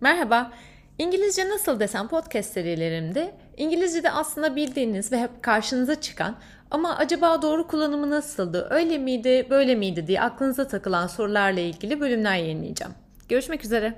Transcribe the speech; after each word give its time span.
Merhaba. 0.00 0.52
İngilizce 0.98 1.48
Nasıl 1.48 1.80
Desem 1.80 2.08
podcast 2.08 2.52
serilerimde 2.52 3.34
İngilizce'de 3.56 4.10
aslında 4.10 4.56
bildiğiniz 4.56 5.12
ve 5.12 5.20
hep 5.20 5.42
karşınıza 5.42 6.00
çıkan 6.00 6.36
ama 6.70 6.96
acaba 6.96 7.42
doğru 7.42 7.66
kullanımı 7.66 8.10
nasıldı, 8.10 8.68
öyle 8.70 8.98
miydi, 8.98 9.46
böyle 9.50 9.74
miydi 9.74 10.06
diye 10.06 10.20
aklınıza 10.20 10.68
takılan 10.68 11.06
sorularla 11.06 11.60
ilgili 11.60 12.00
bölümler 12.00 12.36
yayınlayacağım. 12.36 12.92
Görüşmek 13.28 13.64
üzere. 13.64 13.94